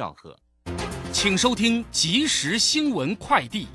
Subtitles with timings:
[0.00, 0.34] 赵贺，
[1.12, 3.66] 请收听即时新闻快递。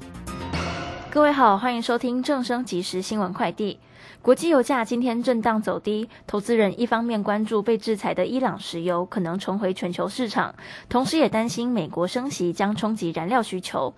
[1.12, 3.79] 各位好，欢迎收听正声即时新闻快递。
[4.21, 10.55] 国际油价今天震荡走低，投资人一方面关注被制裁的伊朗石油可能重回全球市场，
[10.89, 13.94] 同时也担心美国升息将冲击燃料需求。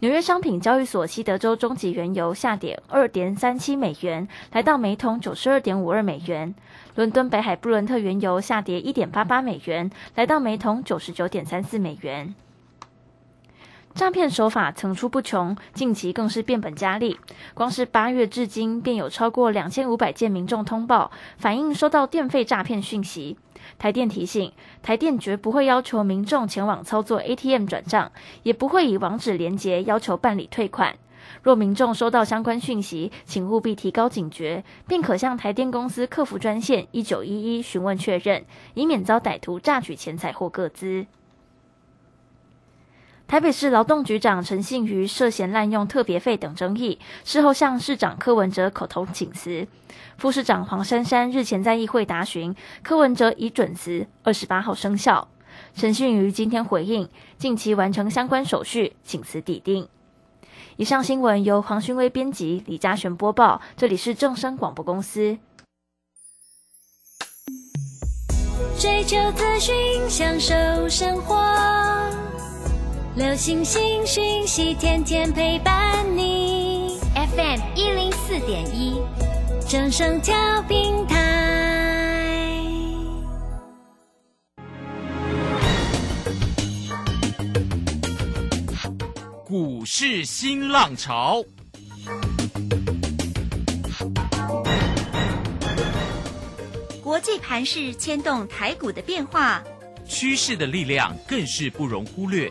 [0.00, 6.54] 纽约商品交易所西德州中级原油下跌二点三七美元，来到每桶九十二点五二美元。
[6.94, 12.34] 伦敦北海布伦特原油下跌一点八八美元，来到每桶九十九点三四美元。
[13.94, 17.16] 诈骗手法层出不穷，近期更是变本加厉。
[17.54, 23.38] 光是八月至今，便有超过两千五百件民众通报反映收到电费诈骗讯息。
[23.78, 24.52] 台电提醒，
[24.82, 28.10] 台电绝不会要求民众前往操作 ATM 转账，
[28.42, 30.96] 也不会以网址连结要求办理退款。
[31.44, 41.06] 若民众收到相关讯息，请务必提高警觉，并可向台电公司客服专线一九一一询问确认，以免遭歹徒榨取钱财或个资。
[43.26, 49.66] 台北市劳动局长陈信瑜涉嫌滥用特别费等争议，事后向市长柯文哲口头请辞。
[50.16, 55.26] 副市长黄珊珊日前在议会答询，柯文哲已准辞，二十八号生效。
[55.74, 59.88] 陈信瑜今天回应，近期完成相关手续，请辞抵定。
[60.76, 65.38] 以上新闻由黄勋威编辑，李嘉璇播报，这里是正声广播公司。
[68.78, 69.74] 追求资讯，
[70.08, 70.54] 享受
[70.88, 71.34] 生活。
[73.16, 76.98] 流星星讯息，天天陪伴你。
[77.14, 79.00] FM 一零四点一，
[79.68, 82.60] 正声调平台。
[89.44, 91.44] 股市新浪潮，
[97.00, 99.62] 国际盘势牵动台股的变化，
[100.04, 102.50] 趋势的力量更是不容忽略。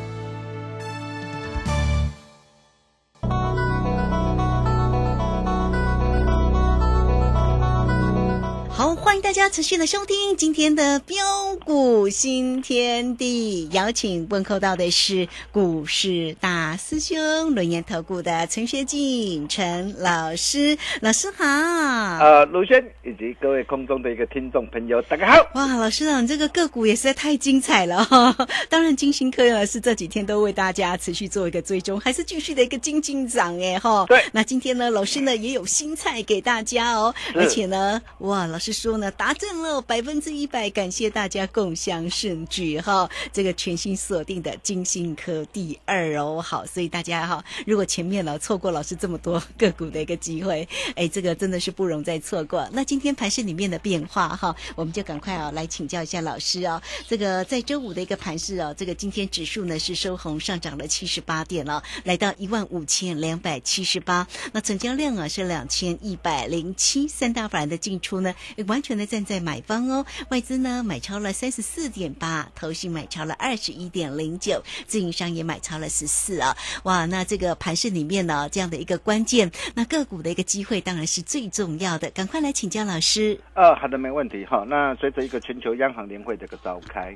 [9.11, 11.17] 欢迎大家持续的收听今天的标
[11.65, 21.43] 股新天地，邀请问候到的是股市大师兄轮研投顾的陈学进陈老师，老师好。
[21.45, 25.45] 呃，卢轩以及各位空中的一个听众朋友，大家好。
[25.55, 28.33] 哇，老师啊，你这个个股也实在太精彩了哈！
[28.69, 34.05] 当然，金星科老师这几天都为大家持续做一个追踪，还是继续的一个金进涨哎哈。
[34.07, 43.09] 对，那今天呢，老师呢也有新菜给大家哦，而且呢，哇，老师说呢，答正了百分之一百，感谢大家共享盛举哈。
[43.33, 52.67] 这个全新锁定的金星科第二哦，好，所以大家哈，如果前面呢错过老师这么多个股的一个机会，哎，这个真的是不容再错过。
[52.73, 56.81] 那今天盘市里面的变化哈，我们就赶快啊来请教一下老师哦。
[57.07, 64.27] 这个在周五的一个盘市哦，这个今天指数呢是收红，上涨了七十八点了，来到一万五千两百七十八。
[64.51, 68.35] 那成交量啊是两千一百零七，三大板的进出呢
[68.67, 70.05] 完全的站在买方哦。
[70.29, 76.55] 外资呢买超了三十四点八，投信买超了二十一点零九，自营商也买超了十四啊。
[76.83, 82.09] 哇，那这个盘市里面呢这样的一个关键，那个股的一个机会当然是最重要的。
[82.11, 83.39] 赶快来请教老师。
[83.53, 84.65] 呃，好的，没问题哈。
[84.67, 87.15] 那随着一个全球央行年会的一个召开，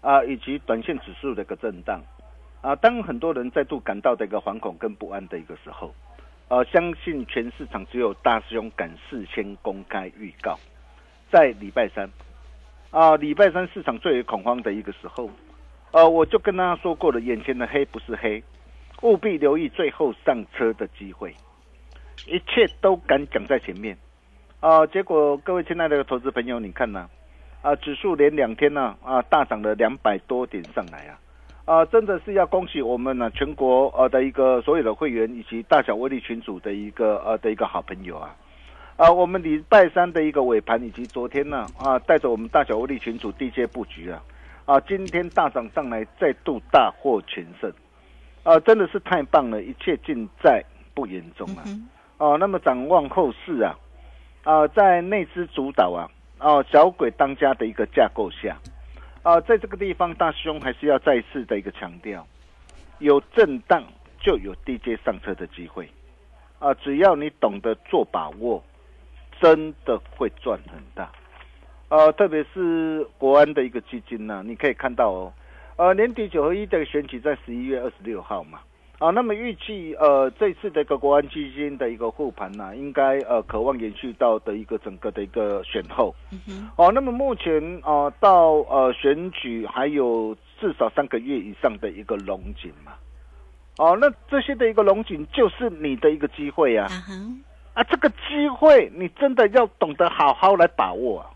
[0.00, 2.02] 啊，以及短线指数的一个震荡，
[2.60, 5.94] 啊，当很多人再度感到的一个惶恐跟不安的一个时候，
[6.48, 10.58] 呃，相信全市场只有大师兄敢事先公开预告，
[11.32, 12.10] 在礼拜三，
[12.90, 15.30] 啊，礼拜三市场最为恐慌的一个时候，
[15.90, 18.42] 呃，我就跟大家说过了，眼前的黑不是黑，
[19.00, 21.34] 务必留意最后上车的机会，
[22.26, 23.96] 一切都敢讲在前面。
[24.60, 27.08] 啊，结果各位亲爱的投资朋友，你看呢？
[27.62, 31.18] 啊，指数连两天呢啊大涨了两百多点上来啊，
[31.64, 38.36] 啊，真的是要恭喜我们呢全国呃的一个所有的会员以及大小威力群组的一个呃的一个好朋友啊，
[39.02, 44.22] 啊，我们礼拜三的一个尾盘以及昨天呢啊带着我们大小威力群组地阶布局啊，
[44.64, 47.68] 啊，今天大涨上来，再度大获全胜，
[48.44, 50.64] 啊，真的是太棒了，一切尽在
[50.94, 51.64] 不言中啊。
[52.18, 53.74] 哦，那么展望后市啊，
[54.44, 56.06] 啊，在内资主导啊，
[56.38, 58.56] 哦，小鬼当家的一个架构下，
[59.24, 62.24] 啊，在这个地方，大兄还是要再次的一个强调，
[63.00, 63.82] 有震荡
[64.20, 65.88] 就有低阶上车的机会，
[66.60, 68.62] 啊，只要你懂得做把握，
[69.42, 71.10] 真的会赚很大。
[71.88, 75.32] 呃，特别是国安的一个基金呢，你可以看到哦，
[75.76, 78.60] 呃，年底九合一的选举在十一月二十六号嘛，
[78.98, 86.14] 啊，那么预计呃这次的一个国安基金的一个护盘呢，应该呃渴望延续到的一个整个的一个选后，
[86.76, 92.92] 哦，那么目前啊到呃选举还有至少三个月以上的一个龙井嘛，
[93.76, 96.88] 哦，那这些的一个龙井就是你的一个机会啊，
[97.74, 101.26] 啊，这个机会你真的要懂得好好来把握啊。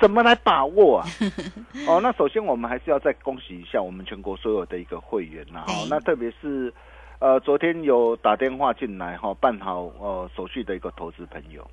[0.00, 1.06] 怎么来把握啊？
[1.88, 5.64] 哦，那首先我们还是要再恭喜一下我们全国所有的一个会员呐。
[5.66, 6.72] 哦，那特别是
[7.18, 11.68] 呃昨天有打电话进来哈办好呃手续的一个投资朋友，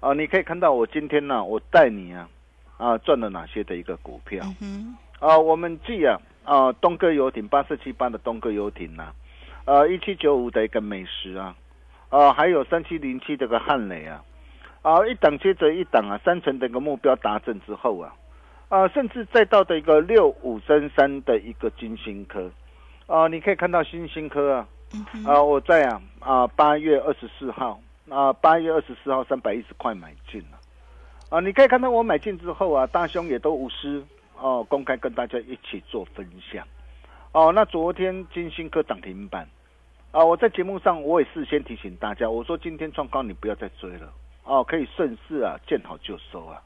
[0.00, 2.28] 啊，你可以看到我今天呢，我带你啊
[2.78, 4.44] 啊赚了哪些的一个股票？
[5.20, 9.12] 啊，我们记啊啊东哥游艇八四七八的东哥游艇呐，
[9.66, 11.54] 呃一七九五的一个美食啊，
[12.12, 14.22] 啊还有三七零七这个汉雷啊。
[14.82, 18.12] 啊，一档接着一档啊，三层的一个目标达成之后啊，
[18.68, 22.50] 啊，甚至再到的一个六五三三的一个金星科，
[23.06, 24.68] 啊，你可以看到新星科啊，
[25.24, 30.58] 啊，我在啊啊八月二十四号啊八月二十四号三百一十块买进了，
[31.30, 34.04] 啊，你可以看到我买进之后啊，大兄也都无私
[34.40, 36.66] 哦，公开跟大家一起做分享，
[37.30, 39.46] 哦，那昨天金星科涨停板，
[40.12, 44.12] 啊，我在节目上我也事先提醒大家，我说今天创高你不要再追了。
[44.44, 46.60] 哦，可以顺势啊，见好就收啊！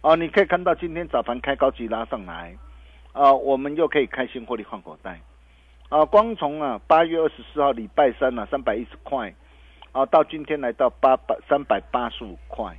[0.00, 2.56] 哦，你可以看到今天早盘开高级拉上来，
[3.12, 5.20] 啊，我们又可以开心获利换口袋，
[5.90, 9.34] 啊，光从啊八月二十四号礼拜三啊三百一十块，
[9.92, 12.74] 啊，到今天来到八百三百八十五块，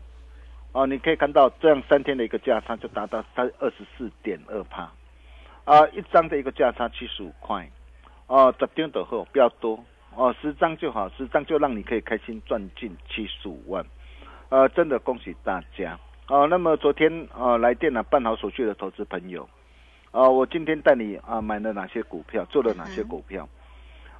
[0.71, 4.89] 哦，你可以看到这样三天的一个价差就达到三二十四点二帕，
[5.63, 7.69] 啊，一张的一个价差七十五块，
[8.25, 9.81] 哦，十点的后比较多，
[10.15, 13.85] 哦，十张就好，十张就让你可以开心赚进七十五万。
[14.49, 15.97] 呃，真的恭喜大家。
[16.27, 16.45] 啊！
[16.45, 19.49] 那么昨天呃来电了办好手续的投资朋友，
[20.11, 23.45] 啊，我今天带你啊买了哪些股票，做了哪些股票，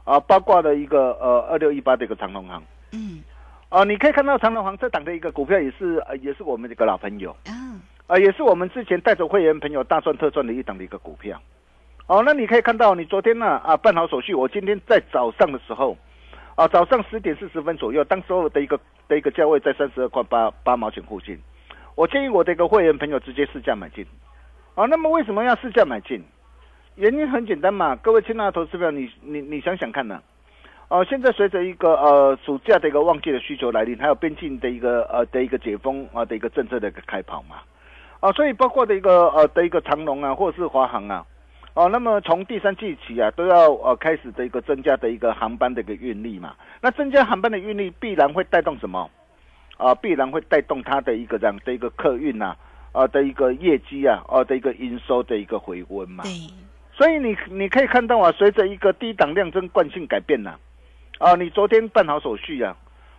[0.03, 2.61] 啊，包括了一个呃二六一八的一个长隆行，
[2.91, 3.23] 嗯，
[3.69, 11.41] 啊，你可以看到长隆行这档的一个股票也是也是我们的一个老朋友，嗯，啊，也是我们之前带着会员朋友大赚特赚的一档的一个股票，
[12.12, 15.96] 哦，那你可以看到你昨天呢啊办好手续，我今天在早上的时候。
[16.56, 18.78] 啊，早上十点四十分左右，当时候的一个
[19.08, 21.40] 的一个价位在三十二块八八毛钱附近，
[21.96, 24.06] 我建议我的一个会员朋友直接试价买进。
[24.75, 26.22] 啊，那么为什么要试价买进？
[26.96, 30.22] 原因很简单嘛，各位亲爱的投资者，你你你想想看呢？
[30.90, 37.62] 哦，现在随着一个呃暑假的一个旺季的需求来临，还有边境的一个呃的一个解封啊的一个政策的一个开跑嘛，
[38.19, 41.25] 啊，所以包括的一个呃的一个长龙啊，或者是华航啊。
[41.73, 46.53] 哦，那么从第三季起啊，都要呃开始的一个增加的一个航班的一个运力嘛。
[46.81, 49.09] 那增加航班的运力，必然会带动什么？
[49.77, 52.56] 啊，必然会带动它的一个这样的一个客运呐，
[52.91, 56.23] 啊的一个业绩啊，啊的一个营收的一个回温嘛。
[56.23, 56.31] 对。
[56.94, 60.55] 所以你你可以看到啊，随着一个低档量增惯性改变呐，
[61.19, 62.75] 啊，你昨天办好手续啊，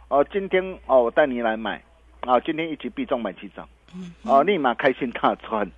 [0.09, 1.83] 哦，今天哦我带你来买，
[2.21, 3.67] 啊，今天一起必中买几张，
[4.25, 5.69] 哦，立马开心大赚。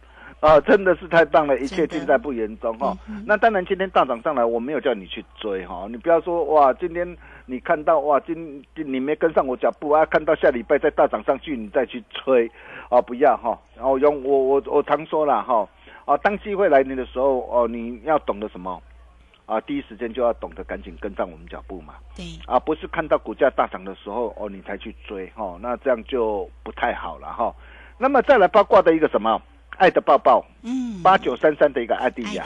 [0.41, 2.95] 啊，真的是太棒了，一切尽在不言中哈。
[3.25, 5.87] 那当然，今天大涨上来，我没有叫你去追哈。
[5.89, 12.51] 你不要说哇，今天你看到哇，今今你没跟上我脚步啊，看到下礼拜再大涨上去，你再去追
[12.91, 13.59] 啊，不要哈。
[13.75, 15.67] 然后用我我我常说了哈，
[16.05, 18.83] 啊，当机会来临的时候哦，你要懂得什么
[19.47, 19.59] 啊？
[19.63, 21.95] 第一时间就要懂得赶紧跟上我们脚步嘛。
[22.15, 22.25] 对。
[22.47, 27.55] 啊，不是看到股价大涨的时候哦，你才去追哈，那这样就不太好了哈。
[27.97, 29.41] 那么再来八卦的一个什么？
[29.77, 32.45] 爱的抱抱，嗯，八九三三的一个爱迪亚，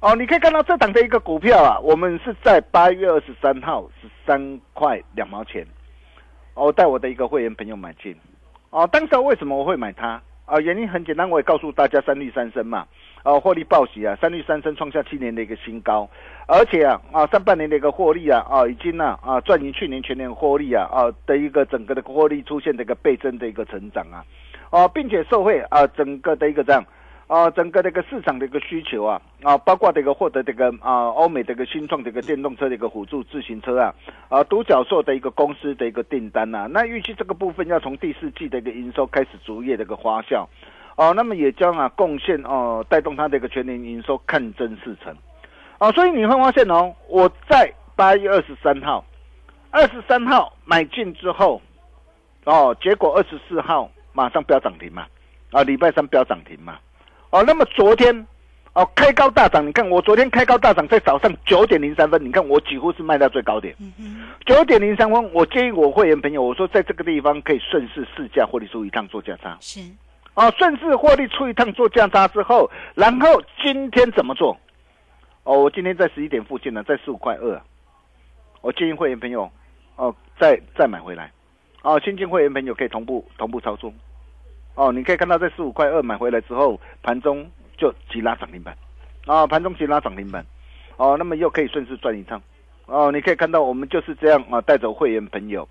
[0.00, 5.66] 哦，你可以看到这档的一个股票啊，我们是在八月二十三号十三块两毛钱，
[6.54, 8.14] 哦，带我的一个会员朋友买进，
[8.70, 10.20] 哦，当时为什么我会买它？
[10.44, 12.86] 啊，原因很简单，我也告诉大家三率三升嘛，
[13.22, 16.08] 哦，获利报喜啊，三率三升创下七年的一个新高，
[16.46, 24.24] 而且啊啊上半年的一个获利啊啊已经呢啊赚赢去年全年获利啊啊的一个整个的获利出现的一个倍增的一个成长啊。
[24.70, 26.84] 啊，并且受惠啊，整个的一个这样，
[27.26, 33.94] 啊，整个的一个市场的一个需求啊，啊，包括这个获得这个啊，欧美的一个新创的一个电动车的一个辅助自行车啊，
[34.28, 40.48] 啊，独角兽的一个公司的一个订单呐，那预期这个部分要从第四季的一个营收开始逐月的一个花销，
[40.96, 45.14] 哦，那么也将啊贡献哦带动它的一个全年营收看增四成，
[45.78, 49.04] 哦，所以你会发现哦，我在八月二十三号，
[49.70, 51.60] 二十三号买进之后，
[52.44, 55.06] 哦，结果二十四号马上飙涨停嘛，
[55.50, 56.78] 啊，礼拜三飙涨停嘛，
[57.30, 58.26] 哦，那么昨天。
[58.74, 63.74] 哦，开高大涨，你看我昨天开高大涨，在早上九点零三分，你看我几乎是卖到最高点。
[64.46, 69.56] 九点零三分，我建议我会员朋友，我说在这个地方可以顺势试价获利出一趟做价差。
[69.60, 69.80] 是，
[70.34, 74.56] 哦，顺势获利出一趟做价差之后，然后今天怎么做？
[75.42, 77.60] 哦，我今天在十一点附近呢，在十五块二，
[78.60, 79.50] 我建议会员朋友，
[79.96, 81.32] 哦，再再买回来。
[81.88, 83.92] 哦，新进会员朋友可以同步同步操作。
[84.74, 87.48] 哦，你可以看到在十五块二买回来之后，盘中。
[87.80, 88.76] 就急拉涨停板，
[89.24, 90.44] 啊，盘中急拉涨停板，
[90.96, 92.42] 哦，那么又可以顺势赚一趟，
[92.86, 95.68] 哦，你可以看到我们就是这样啊，带走会员朋友，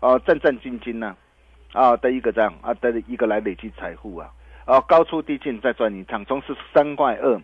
[0.00, 1.14] 哦，战战兢兢呢，
[1.74, 4.32] 啊的一个这样啊的一个来累积财富啊，
[4.64, 7.38] 哦，高出低进再赚一趟，从十三块二，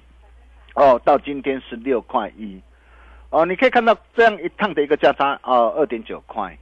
[0.76, 2.58] 哦，到今天十六块一，
[3.28, 6.56] 哦，你可以看到这样一趟的一个价差啊，二点九块，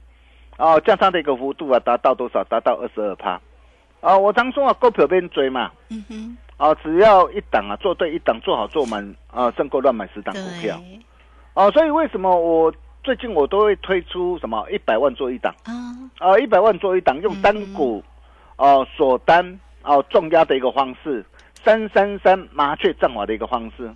[0.57, 2.43] 哦，价差的一个幅度啊，达到多少？
[2.45, 3.39] 达到二十二趴，
[4.01, 6.37] 啊，我常说啊，股票边追嘛，嗯哼。
[6.57, 10.79] 啊，只要一档啊，做对一档，做好做满啊，胜过乱买十档股票。
[11.53, 15.73] 啊，所以为什么我最近我都会推出什么一百万做一档啊？
[16.19, 18.01] 啊，一百万做一档，用单股
[18.55, 21.25] 啊锁单啊重压的一个方式，
[21.65, 23.91] 三三三麻雀战法的一个方式，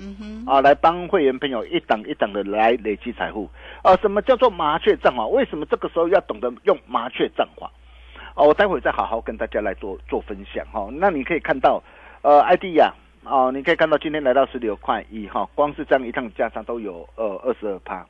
[0.45, 3.47] 啊，来帮会员朋友一档一档的来累积财富。
[3.83, 5.27] 啊，什么叫做麻雀战法？
[5.27, 7.71] 为什么这个时候要懂得用麻雀战法？
[8.35, 10.89] 哦，我待会再好好跟大家来做做分享哈。
[10.93, 11.81] 那你可以看到。
[12.21, 18.05] 呃，ID 呀，哦，你可以看到今天来到十六块一哈，光是这样一趟加上都有呃二十二趴，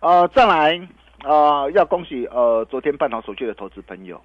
[0.00, 0.88] 呃，再来
[1.22, 4.18] 呃，要恭喜呃昨天办好手续的投资朋友，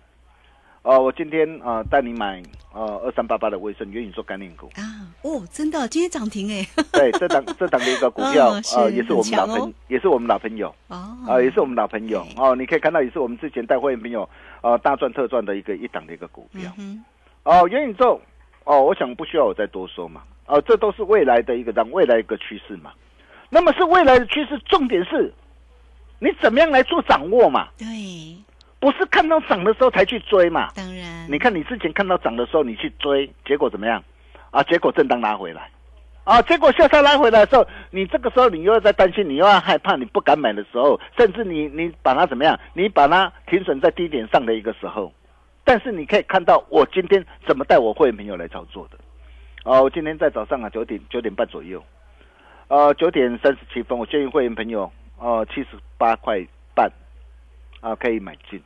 [0.88, 2.42] 呃，我今天呃带你买
[2.72, 14.28] 呃二三八八的卫生元宇宙概念股啊，哦，真的今天涨停哎， 对，这档这档的一个股票 呃也是我们老朋也是我们老朋友哦，啊也是我们老朋友哦，你可以看到也是我们之前带会员朋友
[14.62, 17.04] 呃大赚特赚的一个一档的一个股票，嗯
[17.44, 18.22] 哦元宇宙。
[18.64, 20.24] 哦，我想不需要我再多说嘛。
[20.46, 22.92] 哦，这都是未来的一个让未来一个趋势嘛。
[23.50, 25.34] 那么是未来的趋势，重点是，
[26.20, 27.70] 你怎么样来做掌握嘛？
[27.78, 27.86] 对，
[28.80, 30.70] 不是看到涨的时候才去追嘛。
[30.76, 34.04] 当然，你看你之前看到涨的时候你去追，结果怎么样？
[34.52, 35.70] 啊，结果震荡拉回来，
[36.24, 42.58] 啊，结果下杀拉回来的时候，你这个时候你又要在担心，你又要害怕，你不敢买的时候，甚至你你把它怎么样？
[42.74, 45.14] 你把它停损在低点上的一个时候。
[45.64, 48.98] 但是你可以看到我今天怎么带我会员朋友来操作的，
[49.66, 51.84] 哦，我今天在早上啊九点九点半左右，
[52.70, 56.48] 呃九点三十七分，我建议会员朋友哦七十八块半
[57.82, 58.62] 啊可以买进，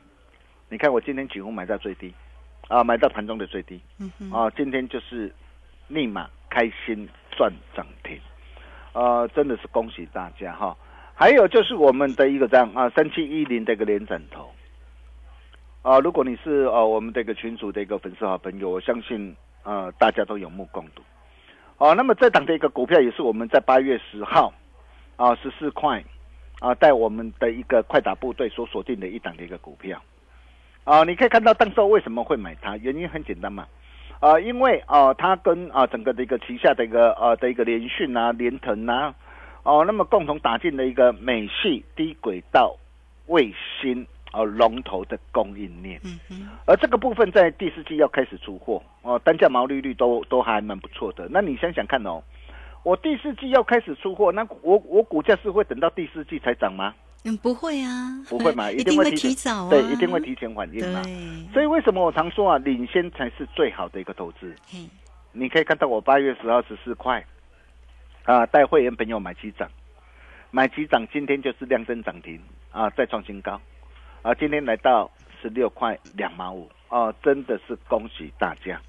[0.68, 2.12] 你看我今天几乎买到最低，
[2.68, 3.80] 啊买到盘中的最低，
[4.32, 5.32] 啊今天就是
[5.88, 8.18] 立马开心赚涨停，
[8.92, 10.76] 呃真的是恭喜大家哈，
[11.14, 14.50] 还有就是我们的一个这样啊三七一零的一个连枕头。
[15.82, 21.02] 啊，如果你是呃我们这个群主的一个粉丝好朋友，我相信呃大家都有目共睹。
[21.78, 24.54] 哦，那么这档的一个股票也是我们在八月十号
[25.16, 26.04] 啊十四块
[26.62, 30.00] 啊在我们的一个快打部队所锁定的一档的一个股票。
[30.84, 32.76] 啊，你可以看到当时为什么会买它？
[32.76, 33.66] 原因很简单嘛，
[34.20, 39.14] 啊，因为啊它跟啊整个的一个旗下的一个呃的一个联讯啊联腾啊
[39.64, 42.76] 哦，那么共同打进了一个美系低轨道
[43.26, 44.06] 卫星。
[44.34, 51.28] 哦，龙头的供应链，嗯嗯，而这个部分在第四季要开始出货哦，单价毛利率都都还蛮不错的。
[51.30, 52.22] 那你想想看哦，
[52.82, 56.94] 我第四季要开始出货，那我我股价是会等到第四季才涨吗？
[57.24, 61.02] 嗯，不会啊，不会嘛， 一定会提早，啊对，一定会提前反应嘛。
[61.52, 64.52] 所以为什么我常说啊，领先才是最好的一个投资。
[65.30, 67.24] 你可以看到我八月十号十四块
[68.24, 69.70] 啊，带会员朋友买几涨，
[70.50, 72.40] 买几涨，今天就是量增涨停
[72.72, 73.60] 啊，再创新高。
[74.22, 75.08] 啊，今天来到
[75.40, 78.80] 十六块两毛五哦，真的是恭喜大家。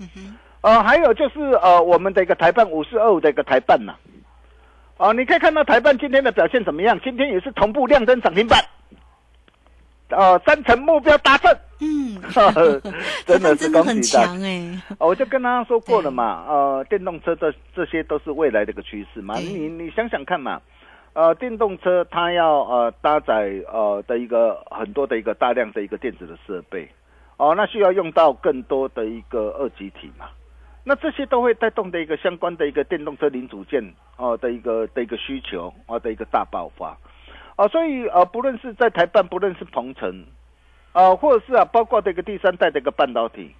[0.63, 3.93] 呃，还有就是呃，我们的一个台办五四二五的一个台办呐，
[4.97, 6.97] 哦，你可以看到台办今天的表现怎么样？
[7.03, 8.59] 今天也是同步亮灯涨停板，
[10.11, 11.53] 哦，三层目标达成。
[11.81, 12.17] 嗯，
[13.27, 14.31] 真的是恭喜大家。
[14.41, 20.61] 哎，我就跟他说过了嘛，呃，电动车的这些都是未来的一个趋势嘛，你你想想看嘛。
[21.11, 26.89] 呃，电动车它要呃搭载呃的一个很多的一个大量的一个电子的设备，
[27.37, 30.25] 哦，那需要用到更多的一个二极体嘛，
[30.85, 33.81] 那这些都会带动的一个相关的一个电动车零组件
[34.17, 36.97] 哦的一个的一个需求啊的一个大爆发，
[37.55, 40.25] 啊，所以呃不论是在台办，不论是鹏城，
[40.91, 43.55] 啊，或者是啊包括这个第三代的一个半导体，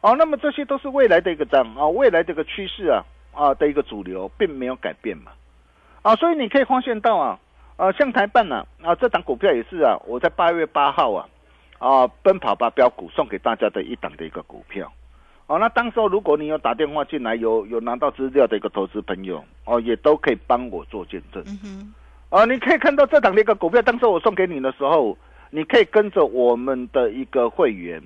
[0.00, 3.04] 哦，那么这些都是未来的一个涨啊，未来这个趋势啊
[3.34, 5.32] 啊的一个主流，并没有改变嘛。
[6.00, 7.38] 啊，所以你可以发现到啊，
[7.76, 11.28] 啊，像台办呢，啊，这档股票也是啊，我在八月八号啊，
[11.78, 14.90] 啊，奔跑吧标股送给大家的一档的一个股票。
[15.46, 21.42] 哦，那当时候如果你有打电话进来，有有拿到资料的一个投资朋友，哦，也都可以帮我做见证。
[21.46, 21.94] 嗯哼，
[22.30, 25.16] 啊，你可以看到这档的一个股票，当时我送给你的时候，
[25.50, 28.02] 你可以跟着我们的一个会员，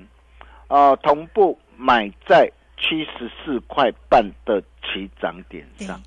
[0.66, 6.02] 啊，同步买在七十四块半的起涨点对，上。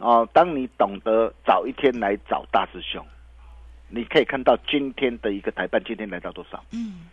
[0.00, 3.02] 哦，当你懂得早一天来找大师兄，
[3.88, 6.62] 你可以看到今天的一个台办今天来到多少？
[6.72, 7.08] 嗯，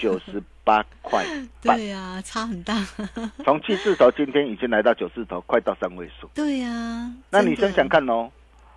[0.00, 1.22] 九十八块
[1.62, 2.74] 半， 对呀、差很大。
[3.44, 6.26] 从七字头今天已经来到九字头，快到三位数。
[6.34, 8.30] 对呀、那你想想，看哦，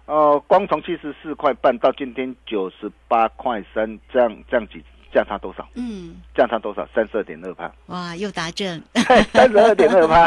[0.06, 5.68] 呃，光从七十四块半到今天九十八块三，这样这样几价差多少？
[5.76, 6.88] 嗯，价差多少？
[6.94, 8.82] 三十二点二趴，哇，又达正，
[9.32, 10.22] 三十二点二趴，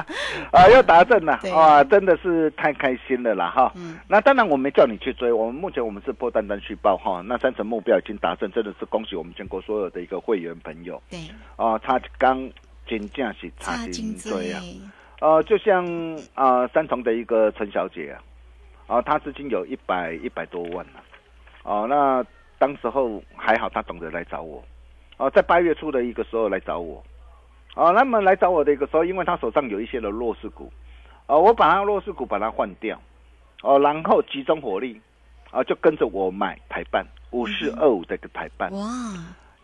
[0.53, 3.73] 啊，又达正了对，哇，真的是太开心了啦哈。
[3.75, 3.99] 嗯。
[4.09, 11.03] 那当然我没叫你去追，我们目前我们是破单单续报哈，那三成目标已经达成，真的是恭喜我们全国所有的一个会员朋友。
[11.11, 11.19] 对，
[11.57, 12.49] 啊，他刚
[12.89, 14.53] 金价是差差金金追。
[14.53, 14.63] 啊。
[15.19, 15.83] 呃，就像
[16.35, 18.13] 啊、呃三重的一个陈小姐
[18.87, 21.01] 啊，啊、她资金有一百一百多万呢、
[21.63, 22.23] 哦、那
[22.59, 24.63] 当时候还好，她懂得来找我，
[25.19, 27.03] 哦、在八月初的一个时候来找我，
[27.75, 30.71] 哦、那么来找我的一个时候，因为他手上有一些的弱势股，
[31.27, 33.01] 哦、我把他弱势股把它换掉，
[33.63, 35.01] 哦、然后集中火力，
[35.51, 38.89] 啊、就跟着我买台办五四二五的一个台办，哇，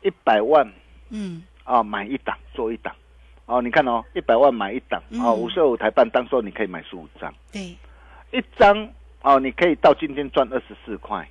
[0.02, 0.66] 一百万
[1.10, 2.94] 嗯，啊、买一档做一档。
[3.44, 5.20] 哦，你看哦，一百万买一档嗯。
[5.20, 7.76] 哦，五十五台办，当时候你可以买十五张，对，
[8.30, 8.88] 一张
[9.20, 11.28] 哦，你可以到今天赚二十四块，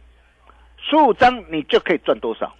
[0.83, 2.53] 十五张你就可以赚多少？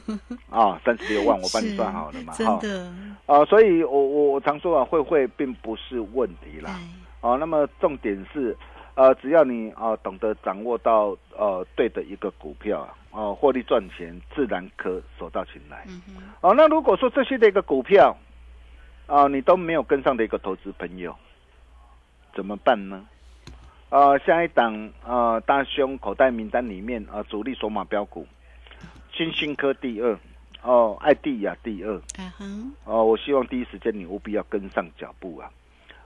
[0.50, 2.92] 啊、三十六万，我帮你是算好了嘛，真的，
[3.26, 6.88] 啊、所以我我我常说啊，会会并不是问题啦，哎，
[7.20, 8.56] 哦，那么重点是，
[8.94, 15.84] 呃，只要你啊、懂得掌握到呃对的一个股票啊，哦、获利赚钱，自然可手到擒来。
[15.86, 16.02] 嗯，
[16.40, 18.16] 哦，那如果说这些的一个股票，
[19.06, 21.14] 啊、你都没有跟上的一个投资朋友，
[22.34, 23.06] 怎么办呢？
[23.90, 28.24] 呃，下一档呃大胸口袋名单里面呃主力索马标股，
[29.12, 30.16] 新兴科第二，
[30.62, 35.50] 哦，艾蒂亚第二，啊哼，哦，我希望第一时间你务必要跟上脚步啊！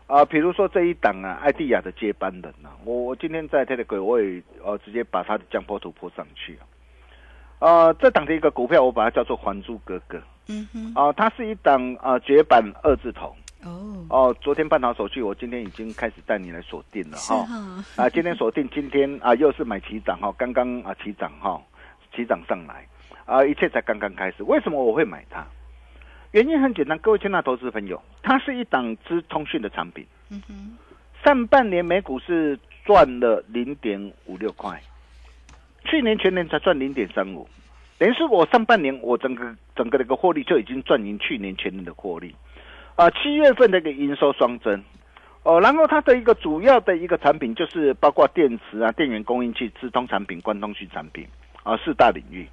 [0.06, 6.64] 啊、比如说这一档啊，艾蒂亚的接班人啊，我我今天在 Telegram 我也呃直接把他的降坡图泼上去啊。
[7.58, 10.16] 呃，这档的一个股票我把它叫做《还珠格格》
[10.48, 14.36] 嗯哼，啊、它是一档啊、绝版二字头哦，哦。
[14.40, 17.42] 昨天办好手续，我今天已经开始带你来锁定了哈。
[17.44, 21.60] 哈，啊，今天锁定，今天啊又是买起涨哈，刚刚啊起涨哈，
[22.14, 22.86] 起涨上来
[23.26, 24.42] 啊，一切才刚刚开始。
[24.42, 25.46] 为什么我会买它？
[26.32, 30.76] 原因很简单，各位亲爱的投资朋友，它是一档资通讯的产品，嗯哼，
[31.24, 34.82] 上半年每股是赚了零点五六块，
[35.84, 37.48] 去年全年才赚零点三五，
[37.98, 42.34] 等于是我上半年我整个整个的一个获利就已经赚赢去年全年的获利，
[42.96, 44.82] 啊、七月份的一个营收双增，
[45.42, 51.26] 哦，然后它的一个主要的一个产品就是包括电池啊、电源供应器、资通产品、关通讯产品
[51.62, 52.48] 啊四大领域，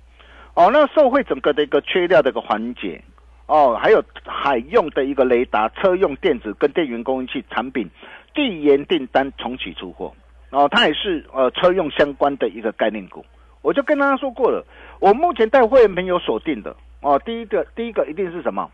[0.55, 3.01] 哦，那受惠整个的一个缺料的一个缓解。
[3.47, 7.89] 哦，还有海用的一个雷达、车用电子跟电源供应器产品
[8.33, 10.13] 递延订单重启出货，
[10.51, 13.25] 哦，它也是呃车用相关的一个概念股。
[13.61, 14.65] 我就跟大家说过了，
[15.01, 18.71] 我目前带会员朋友锁定的哦，第一个第一个一定是什么？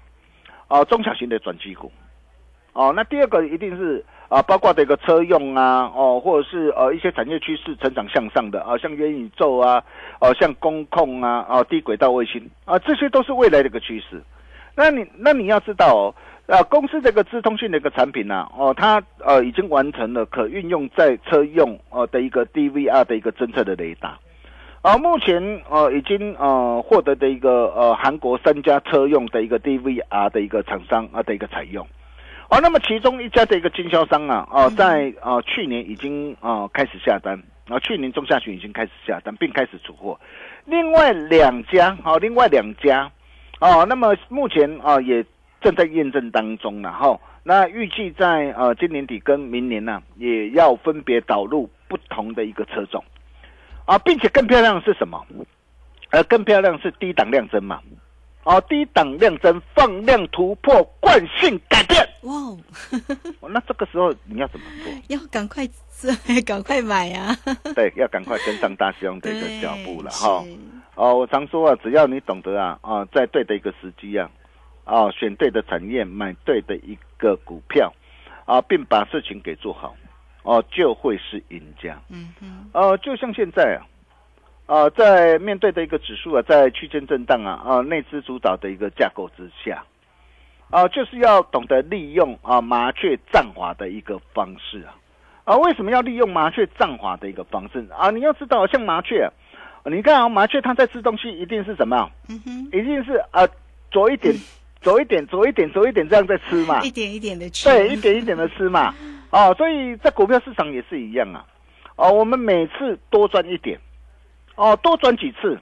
[0.68, 1.92] 哦，中小型的转机股。
[2.74, 9.84] 哦，那第二个一定是啊，包括的一个车用啊，哦，或者是呃一些产业趋势成长向上的啊，像元宇宙啊，
[10.22, 14.22] 哦，像工控啊，哦，低轨道卫星啊，这些都是未来的一个趋势。
[14.76, 16.14] 那你那你要知道哦，
[16.46, 24.20] 啊，公司这个资通讯的一个产品呢、啊，哦，它呃已经完成了可运用在车用呃的一个 DVR 的一个侦测的雷达，
[24.82, 31.86] 啊，目前呃已经呃获得的一个呃韩国三家车用的一个 DVR 的一个厂商啊的一个采用，
[32.50, 40.18] 哦，那么其中一家的一个经销商啊，哦、在呃去年已经呃开始下单，啊，去年中下旬已经开始下单并开始出货，
[40.66, 43.12] 另外两家啊、另外两家。
[43.60, 45.26] 哦，那么目前啊、也
[45.60, 47.20] 正在验证当中了哈。
[47.44, 53.04] 那预计在呃今年底跟明年呢、也要分别导入不同的一个车种
[53.88, 55.26] 啊，并且更漂亮的是什么？
[56.12, 57.82] 呃，更漂亮的是低档量增嘛。
[58.44, 62.02] 哦，低档量增放量突破惯性改变。
[62.24, 62.58] 哇哦，
[63.42, 64.94] 哦那这个时候你要怎么做？
[65.18, 65.68] 要赶快
[66.46, 67.36] 赶快买啊！
[67.76, 70.44] 对，要赶快跟上大师兄的一个脚步了哈。
[70.96, 74.30] 哦，我常说啊，只要你懂得啊啊，在对的一个时机啊，
[74.86, 77.94] 啊，选对的产业，买对的一个股票，
[78.46, 79.96] 啊，并把事情给做好，
[80.48, 82.00] 哦，就会是赢家。
[82.10, 83.78] 嗯哼，呃，就像现在
[84.66, 89.84] 啊，啊，在面对的一个指数啊，在区间震荡啊，啊，内资主导的一个架构之下，
[90.70, 94.96] 啊，就是要懂得利用啊麻雀战华的一个方式啊，
[95.44, 98.10] 啊，为什么要利用麻雀战华的一个方式啊？
[98.10, 99.30] 你要知道，像麻雀，
[99.84, 102.10] 你看啊，麻雀它在吃东西一定是什么样？
[102.30, 103.46] 嗯哼，一定是啊，
[103.92, 104.34] 左一点，
[104.82, 106.82] 左一点，左一点，左一点这样在吃嘛。
[106.84, 108.96] 一点一点的吃，对，一点一点的吃嘛。
[109.30, 111.46] 哦，所以在股票市场也是一样啊。
[111.96, 113.80] 哦，我们每次多赚一点，
[114.56, 115.60] 哦，多赚几次，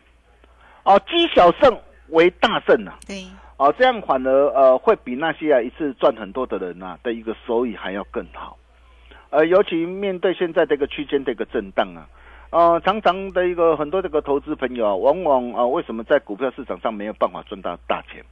[0.84, 3.00] 哦，积小胜为大胜啊。
[3.08, 3.26] 对，
[3.58, 8.58] 哦，这样反而呃会比那些啊一次赚很多的人呐、的一个收益还要更好。
[9.30, 12.08] 呃，尤其面对现在这个区间的一个震荡啊，
[12.52, 18.24] 呃，常常的一个很多这个投资朋友啊，往往啊为什么在股票市场上没有办法赚到大钱？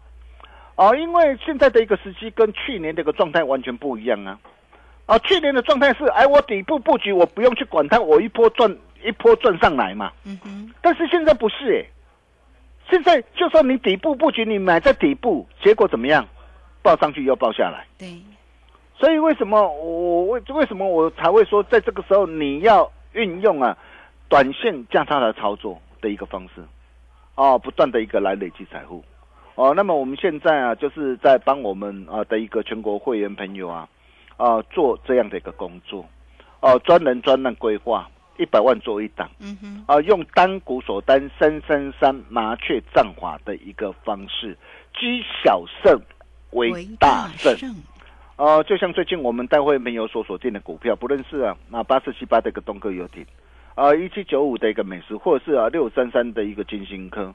[0.75, 4.37] 啊，因为现在的一个时机跟去年的一个状态完全不一样啊。
[5.05, 10.11] 啊，去年的状态是，哎，我底部布局，我不用去管它，我一波赚一波赚上来嘛。
[10.25, 11.85] 嗯哼，但是现在不是哎、
[12.89, 16.25] 现在就算你底部布局，你买在底部，结果怎么样？
[16.81, 17.85] 报上去又报下来。
[17.97, 18.21] 对，
[18.97, 23.77] 所以为什么我为为什么我才会说，在这个时候你要运用啊
[24.27, 26.61] 短线价差的操作的一个方式，
[27.35, 29.03] 哦，不断的一个来累积财富，
[29.55, 33.87] 哦，那么我们现在啊，就是在帮我们啊的一个全国会员朋友啊，
[34.37, 36.05] 啊做这样的一个工作，
[36.59, 39.29] 哦，专人专案规划，一百万做一档。
[39.39, 44.57] 嗯哼，啊，用单股锁单三三三麻雀战法的一个方式，
[44.93, 46.01] 积小胜
[46.51, 47.55] 为大胜。
[47.57, 47.75] 胜，
[48.35, 53.25] 呃，就像最近我们待会朋友所锁定的股票，不论是啊那八四七八的一个东哥游艇，
[53.75, 57.33] 啊一七九五的一个美食，或者是啊六三三的一个金星科，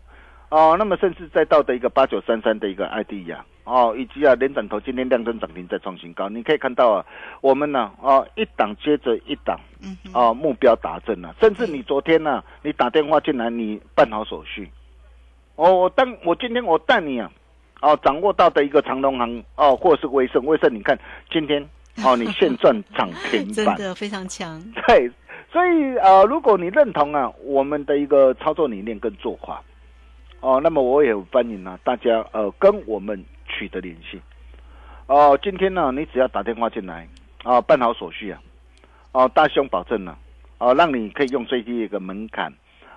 [0.51, 7.05] 哦、那么甚至再到的一个八九三三的一个艾迪亚，哦，以及啊连涨头今天量增涨停再创新高，你可以看到啊，
[7.43, 9.59] 我们呢啊一档接着一档。
[9.81, 14.69] 嗯哼，哦，目标达阵了，甚至你昨天呢、你打电话进来，你办好手续，
[15.55, 17.31] 哦，我当我今天我带你啊，
[17.81, 20.99] 哦，掌握到的一个长隆行哦，或者是威盛，威盛你看
[21.31, 21.63] 今天
[22.05, 25.09] 哦，你现赚涨停板， 真的非常强，对，
[25.53, 29.63] 所以呃，如果你认同啊我们的一个操作理念跟做法，
[30.41, 34.21] 哦，那么我也欢迎啊大家呃跟我们取得联系。
[35.07, 37.09] 哦，今天呢，你只要打电话进来
[37.43, 38.41] 啊，办好手续啊，
[39.13, 40.17] 哦，大兄保证了，
[40.59, 42.53] 哦，让你可以用最低一个门槛，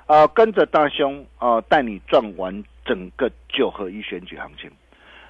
[0.06, 4.70] 啊，跟着大兄啊带你赚完整个九合一选举行情。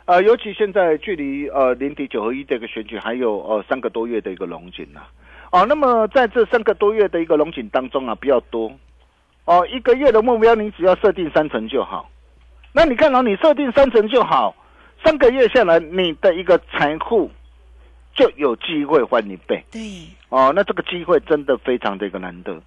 [0.05, 5.01] 呃，尤其现在距离呃年底九合一这个选举还有呃三个多月的一个龙井呐、
[5.51, 8.69] 哦，那么在这三个多月的一个龙井当中啊，比较多
[9.45, 12.09] 哦，一个月的目标你只要设定三成就好。
[12.73, 14.55] 那你看到、你设定三成就好，
[15.03, 17.29] 三个月下来，你的一个财富
[18.13, 19.81] 就有机会翻一倍对，
[20.29, 20.53] 哦。
[20.55, 22.61] 那这个机会真的非常的一个难得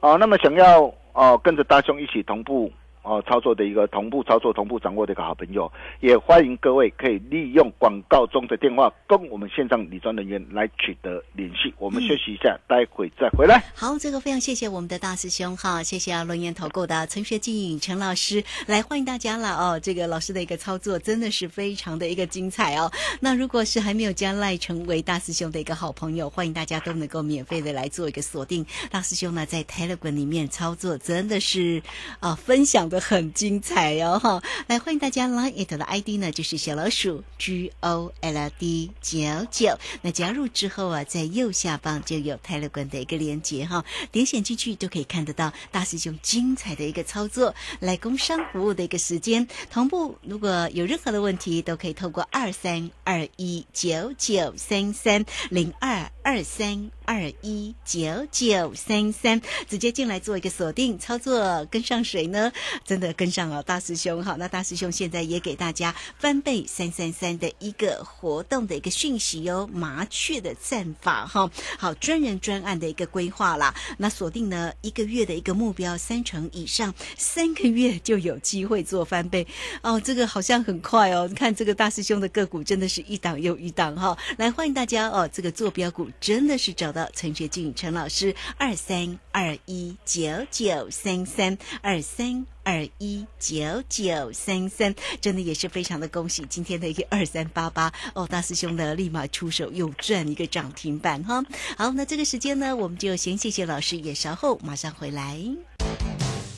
[0.00, 0.18] 哦。
[0.18, 2.70] 那么想要哦跟着大兄一起同步
[3.06, 11.72] 哦操作的一个同步操作、同步掌握的一个好朋友，也欢迎各位可以利用广告中的电话跟我们线上理专人员来取得联系。
[11.78, 13.62] 我们休息一下，待会再回来。
[13.74, 19.78] 好，这个非常谢谢我们的大师兄哈，谢谢啊龙岩投顾的陈学进陈老师来欢迎大家了哦。
[19.80, 22.90] 这个老师的一个操作真的是非常的一个精彩哦。
[23.20, 28.66] 那如果是还没有加赖成为大师兄的一个好朋友，欢迎大家都能够免费的来做一个锁定。
[28.90, 31.80] 大师兄呢在 Telegram 里面操作真的是
[32.18, 34.42] 啊、分享的很精彩哦哈。
[34.66, 39.18] 来欢迎大家 Line it 的 ID 呢就是小老鼠 G O L D 九
[39.50, 39.78] 九。
[40.02, 50.16] 那加入之后啊，在右下方就有 Telegram 的一个连接哈，点选进去都可以看得到大师兄精彩的一个操作，来工商服务的一个时间同步。
[50.22, 62.52] 如果有任何的问题，都可以透过二三二一九九三三零二二三二一九九三三直接进来做一个锁定操作，跟上谁呢？
[62.86, 64.36] 真的跟上了大师兄哈。
[64.38, 73.74] 那大师兄现在也给大家翻倍三三三的一个活动的一个讯息哟，麻雀的战法哈，好专人专案的一个规划啦。
[73.98, 79.46] 那锁定呢一个月的一个目标三成以上，三个月就有机会做翻倍
[79.82, 80.00] 哦。
[80.00, 84.16] 这个好像很快哦，你看这个大师兄的个股真的是一档又一档哈。
[84.38, 92.55] 来欢迎大家哦，这个坐标股真的是找到陈学进陈老师二三二一九九三三二三。
[92.66, 101.44] 二一九九三三，真的也是非常的恭喜今天的一个二三八八哦，大师兄呢立马出手又赚一个涨停板哈。
[101.78, 105.40] 好，那这个时间呢，我们就先谢谢老师，也稍后马上回来。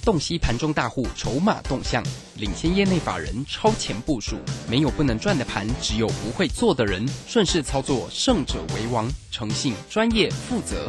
[0.03, 2.03] 洞悉盘中大户筹码动向，
[2.37, 4.39] 领先业内法人超前部署。
[4.67, 7.07] 没有不能赚的盘，只有不会做的人。
[7.27, 9.07] 顺势操作，胜者为王。
[9.31, 10.89] 诚信、专业、负责，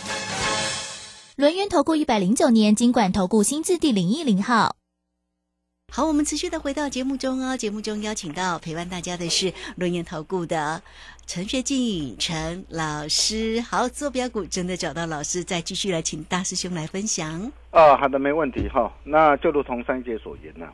[1.41, 4.75] 轮源投顾一百零九年经管投顾新字第零一零号。
[5.91, 7.57] 好，我们持续的回到节目中哦。
[7.57, 10.79] 节目中邀请到陪伴大家的是轮研投顾的
[11.25, 13.59] 陈学进陈老师。
[13.61, 17.51] 好，坐标股真的找到老师，再继续来请大师兄来分享。
[17.71, 18.93] 哦，好的，没问题哈。
[19.03, 20.71] 那就如同上一节所言呐，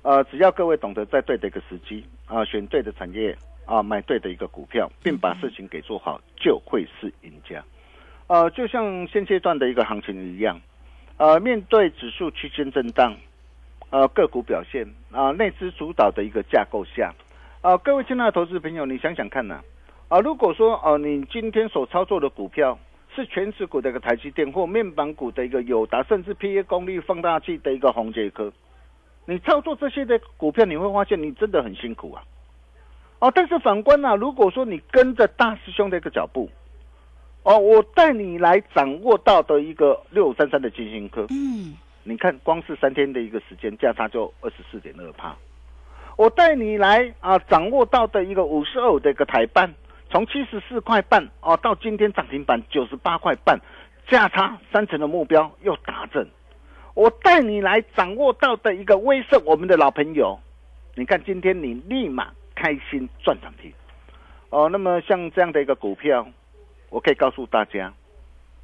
[0.00, 7.62] 呃，只要各位懂得在对的一个时机啊，选对的产业啊，买对的一个股票，并把事情给做好，就会是赢家。
[8.28, 10.60] 呃，就像现阶段的一个行情一样，
[11.16, 13.16] 呃，面对指数区间震荡。
[13.90, 17.14] 呃，个股表现啊，内资主导的一个架构下，
[17.62, 19.62] 啊，各位亲爱的投资朋友，你想想看呐，
[20.08, 22.78] 啊，如果说呃，你今天所操作的股票
[23.16, 28.52] 是全持股的一个台积电或面板股的一个友达，甚至 P A 功率放大器的一个宏杰科，
[29.24, 32.22] 你操作这些的股票，你会发现你真的很辛苦啊，
[33.20, 36.50] 哦，但是反观呐，如果说你跟着大师兄的一个脚步，
[37.48, 41.74] 哦，我带你来掌握到的一个六三三的金星科，嗯。
[42.02, 45.34] 你看，光是三天的一个时间价差就二十四点二帕。
[46.16, 49.74] 我带你来啊，掌握到的一个五十二的一个台半，
[50.10, 53.58] 从七十四块半哦，到今天涨停板九十八块半，
[54.06, 56.28] 价差三成的目标又达成。
[56.92, 60.38] 我带你来掌握到的一个威盛，我们的老朋友，
[60.96, 63.72] 你看今天你立马开心赚涨停
[64.50, 64.68] 哦。
[64.68, 66.26] 那么像这样的一个股票，
[66.90, 67.92] 我可以告诉大家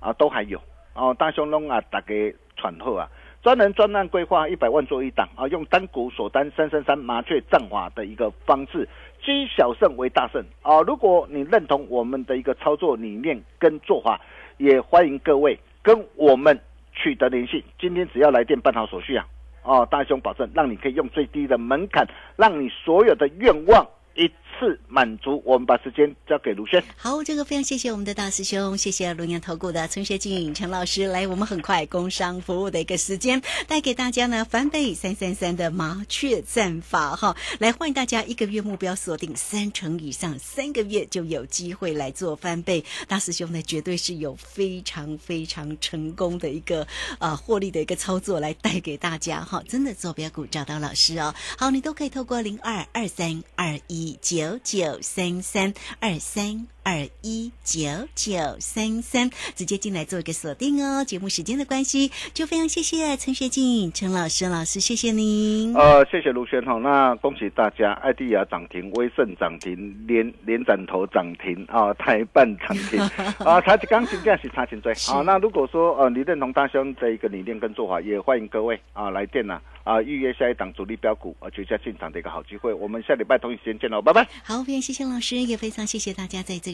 [0.01, 0.61] 啊，都还有
[0.95, 3.09] 哦，大雄龙啊，大家喘后啊。
[3.43, 8.89] 专人专案规划一百万做一档啊，用单股锁单三三三麻雀战法的一个方式，
[9.23, 10.81] 积小胜为大胜啊！
[10.81, 14.19] 如果你认同我们的一个操作理念跟做法，
[14.57, 16.59] 也欢迎各位跟我们
[16.95, 17.63] 取得联系。
[17.79, 19.27] 今天只要来电办好手续啊，
[19.63, 22.07] 哦，大兄保证让你可以用最低的门槛，
[22.37, 24.31] 让你所有的愿望一。
[24.59, 26.83] 是满足，我们把时间交给卢轩。
[26.97, 42.85] 好，这个非常谢谢我们的大师兄，谢谢龙阳投顾的陈学静陈老师来，我们很快工商服务的一个时间，带给大家呢翻倍三三三的麻雀战法哈，来欢迎大家一个月目标锁定三成以上，三个月就有机会来做翻倍。
[43.09, 46.87] 大师兄呢绝对是有非常非常成功的一个
[47.19, 51.35] 呃获利的一个操作来带给大家哈，真的坐标股找到老师哦。
[51.59, 54.44] 好，你都可以透过零二二三二一九。
[54.45, 56.74] 九九三三二三。
[56.85, 57.81] 二一九
[58.15, 61.03] 九三三，直接进来做一个锁定哦。
[61.03, 65.75] 节目时间的关系，就非常谢谢陈学静陈老师老师，谢谢您。
[65.75, 73.01] 呃，谢谢卢轩哈，那恭喜大家，艾迪亚涨停，威盛涨停，连连展头涨停啊，台半涨停
[73.41, 75.23] 啊，差刚金价是差钱追啊。
[75.23, 82.75] 那如果说呃你认同大兄的一个理念跟做法，也欢迎各位啊来电呐啊预约下一档主力标股啊绝佳进场的一个好机会。
[82.75, 84.29] 我们下礼拜同一时间见喽，拜拜。
[84.45, 86.74] 好，非常谢谢老师，也非常谢谢大家在这。